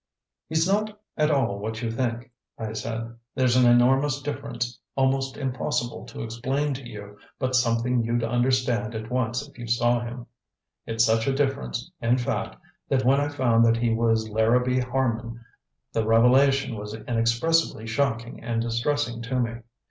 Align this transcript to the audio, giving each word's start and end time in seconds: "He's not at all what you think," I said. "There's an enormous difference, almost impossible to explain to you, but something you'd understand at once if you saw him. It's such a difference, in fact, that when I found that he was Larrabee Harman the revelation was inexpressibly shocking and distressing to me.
"He's 0.49 0.67
not 0.67 0.99
at 1.15 1.29
all 1.29 1.59
what 1.59 1.83
you 1.83 1.91
think," 1.91 2.31
I 2.57 2.73
said. 2.73 3.15
"There's 3.35 3.55
an 3.55 3.67
enormous 3.69 4.19
difference, 4.23 4.79
almost 4.95 5.37
impossible 5.37 6.07
to 6.07 6.23
explain 6.23 6.73
to 6.73 6.89
you, 6.89 7.19
but 7.37 7.53
something 7.53 8.01
you'd 8.03 8.23
understand 8.23 8.95
at 8.95 9.11
once 9.11 9.47
if 9.47 9.59
you 9.59 9.67
saw 9.67 9.99
him. 9.99 10.25
It's 10.87 11.05
such 11.05 11.27
a 11.27 11.35
difference, 11.35 11.91
in 12.01 12.17
fact, 12.17 12.55
that 12.89 13.05
when 13.05 13.21
I 13.21 13.29
found 13.29 13.63
that 13.65 13.77
he 13.77 13.93
was 13.93 14.27
Larrabee 14.27 14.79
Harman 14.79 15.39
the 15.93 16.03
revelation 16.03 16.75
was 16.77 16.95
inexpressibly 16.95 17.85
shocking 17.85 18.43
and 18.43 18.59
distressing 18.59 19.21
to 19.21 19.39
me. 19.39 19.53